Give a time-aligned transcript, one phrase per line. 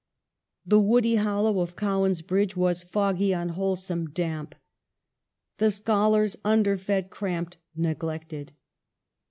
[0.65, 4.55] The woody hollow of Cowan's Bridge was foggy, unwholesome, clamp.
[5.59, 8.53] The scholars under fed, cramped, neglected.